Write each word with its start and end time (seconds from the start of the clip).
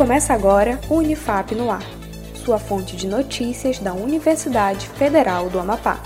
Começa 0.00 0.32
agora 0.32 0.80
o 0.88 0.94
Unifap 0.94 1.54
no 1.54 1.70
Ar, 1.70 1.84
sua 2.42 2.58
fonte 2.58 2.96
de 2.96 3.06
notícias 3.06 3.78
da 3.78 3.92
Universidade 3.92 4.88
Federal 4.88 5.50
do 5.50 5.60
Amapá. 5.60 6.00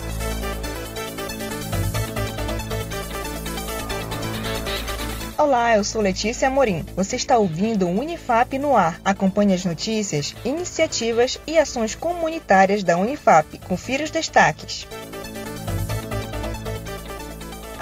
Olá, 5.39 5.77
eu 5.77 5.85
sou 5.85 6.03
Letícia 6.03 6.49
Amorim. 6.49 6.85
Você 6.97 7.15
está 7.15 7.39
ouvindo 7.39 7.87
o 7.87 8.01
Unifap 8.01 8.59
no 8.59 8.77
ar. 8.77 9.01
Acompanhe 9.05 9.55
as 9.55 9.65
notícias, 9.65 10.35
iniciativas 10.45 11.39
e 11.47 11.57
ações 11.57 11.95
comunitárias 11.95 12.83
da 12.83 12.99
Unifap. 12.99 13.59
Confira 13.59 14.03
os 14.03 14.11
destaques. 14.11 14.89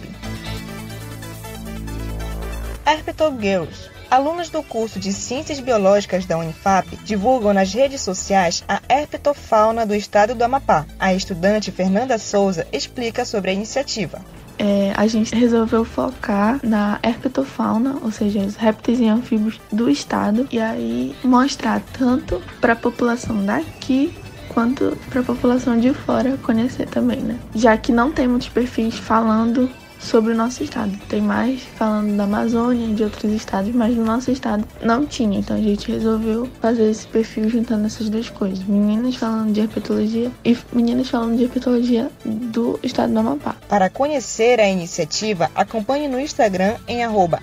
Herpeto 2.85 3.33
Girls 3.39 3.92
Alunos 4.13 4.47
do 4.47 4.61
curso 4.61 4.99
de 4.99 5.11
Ciências 5.11 5.59
Biológicas 5.59 6.23
da 6.23 6.37
Unifap 6.37 6.87
divulgam 6.97 7.51
nas 7.51 7.73
redes 7.73 8.01
sociais 8.01 8.63
a 8.67 8.79
herpetofauna 8.87 9.87
do 9.87 9.95
estado 9.95 10.35
do 10.35 10.43
Amapá. 10.43 10.85
A 10.99 11.15
estudante 11.15 11.71
Fernanda 11.71 12.19
Souza 12.19 12.67
explica 12.71 13.25
sobre 13.25 13.49
a 13.49 13.53
iniciativa. 13.55 14.21
É, 14.59 14.93
a 14.95 15.07
gente 15.07 15.33
resolveu 15.33 15.83
focar 15.83 16.59
na 16.61 16.99
herpetofauna, 17.01 17.97
ou 18.03 18.11
seja, 18.11 18.41
os 18.41 18.55
répteis 18.55 18.99
e 18.99 19.07
anfíbios 19.07 19.59
do 19.71 19.89
estado, 19.89 20.47
e 20.51 20.59
aí 20.59 21.15
mostrar 21.23 21.81
tanto 21.97 22.39
para 22.61 22.73
a 22.73 22.75
população 22.75 23.43
daqui 23.43 24.13
quanto 24.49 24.95
para 25.09 25.21
a 25.21 25.23
população 25.23 25.79
de 25.79 25.91
fora 25.91 26.37
conhecer 26.43 26.87
também, 26.87 27.19
né? 27.19 27.39
Já 27.55 27.75
que 27.77 27.91
não 27.91 28.11
tem 28.11 28.27
muitos 28.27 28.49
perfis 28.49 28.95
falando 28.95 29.67
sobre 30.03 30.33
o 30.33 30.35
nosso 30.35 30.63
estado. 30.63 30.91
Tem 31.07 31.21
mais 31.21 31.61
falando 31.75 32.15
da 32.15 32.23
Amazônia, 32.23 32.93
de 32.93 33.03
outros 33.03 33.31
estados, 33.31 33.73
mas 33.73 33.95
no 33.95 34.03
nosso 34.03 34.31
estado 34.31 34.65
não 34.81 35.05
tinha. 35.05 35.39
Então 35.39 35.55
a 35.55 35.61
gente 35.61 35.91
resolveu 35.91 36.49
fazer 36.61 36.89
esse 36.89 37.07
perfil 37.07 37.49
juntando 37.49 37.85
essas 37.85 38.09
duas 38.09 38.29
coisas. 38.29 38.63
Meninas 38.65 39.15
falando 39.15 39.53
de 39.53 39.61
herpetologia 39.61 40.31
e 40.43 40.57
meninas 40.71 41.09
falando 41.09 41.37
de 41.37 41.43
herpetologia 41.43 42.09
do 42.25 42.79
estado 42.83 43.13
do 43.13 43.19
Amapá. 43.19 43.55
Para 43.67 43.89
conhecer 43.89 44.59
a 44.59 44.67
iniciativa, 44.67 45.49
acompanhe 45.55 46.07
no 46.07 46.19
Instagram 46.19 46.75
em 46.87 47.03
arroba 47.03 47.41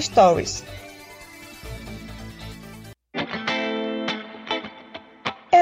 Stories. 0.00 0.64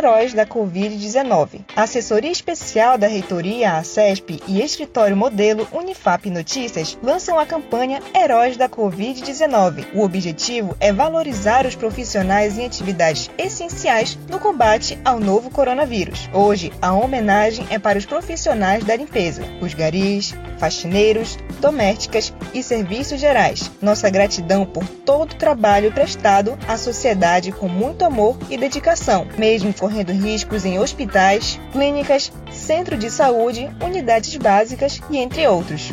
Heróis 0.02 0.34
da 0.34 0.44
Covid-19. 0.44 1.60
A 1.76 1.84
assessoria 1.84 2.32
especial 2.32 2.98
da 2.98 3.06
reitoria 3.06 3.74
ACESP 3.74 4.42
e 4.48 4.60
escritório 4.60 5.16
modelo 5.16 5.68
Unifap 5.70 6.28
Notícias 6.28 6.98
lançam 7.00 7.38
a 7.38 7.46
campanha 7.46 8.02
Heróis 8.12 8.56
da 8.56 8.68
Covid-19. 8.68 9.94
O 9.94 10.02
objetivo 10.02 10.76
é 10.80 10.92
valorizar 10.92 11.66
os 11.66 11.76
profissionais 11.76 12.58
em 12.58 12.66
atividades 12.66 13.30
essenciais 13.38 14.18
no 14.28 14.40
combate 14.40 14.98
ao 15.04 15.20
novo 15.20 15.50
coronavírus. 15.50 16.28
Hoje, 16.32 16.72
a 16.82 16.92
homenagem 16.92 17.64
é 17.70 17.78
para 17.78 17.96
os 17.96 18.04
profissionais 18.04 18.82
da 18.82 18.96
limpeza, 18.96 19.44
os 19.60 19.72
garis, 19.72 20.34
faxineiros, 20.58 21.38
domésticas 21.60 22.34
e 22.52 22.60
serviços 22.60 23.20
gerais. 23.20 23.70
Nossa 23.80 24.10
gratidão 24.10 24.66
por 24.66 24.84
todo 24.84 25.30
o 25.30 25.36
trabalho 25.36 25.92
prestado 25.92 26.58
à 26.66 26.76
sociedade 26.76 27.52
com 27.52 27.68
muito 27.68 28.04
amor 28.04 28.36
e 28.50 28.56
dedicação, 28.56 29.28
mesmo 29.38 29.72
correndo 29.92 30.12
riscos 30.12 30.64
em 30.64 30.78
hospitais, 30.78 31.60
clínicas, 31.70 32.32
centro 32.50 32.96
de 32.96 33.10
saúde, 33.10 33.70
unidades 33.84 34.34
básicas 34.36 34.98
e 35.10 35.18
entre 35.18 35.46
outros. 35.46 35.92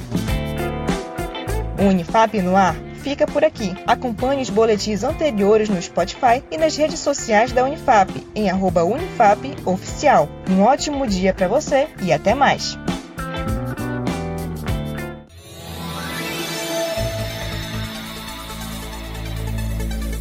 O 1.77 1.83
Unifap 1.83 2.41
no 2.41 2.55
ar 2.55 2.75
fica 3.03 3.27
por 3.27 3.43
aqui. 3.43 3.75
Acompanhe 3.85 4.41
os 4.41 4.49
boletins 4.49 5.03
anteriores 5.03 5.67
no 5.67 5.81
Spotify 5.81 6.41
e 6.49 6.57
nas 6.57 6.77
redes 6.77 6.99
sociais 6.99 7.51
da 7.51 7.65
Unifap, 7.65 8.09
em 8.33 8.49
arroba 8.49 8.85
Unifap 8.85 9.53
Oficial. 9.65 10.29
Um 10.49 10.61
ótimo 10.61 11.05
dia 11.05 11.33
para 11.33 11.49
você 11.49 11.89
e 12.01 12.13
até 12.13 12.33
mais! 12.33 12.77